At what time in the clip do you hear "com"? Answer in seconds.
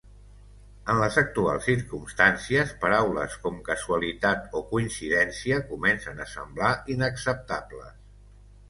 3.45-3.61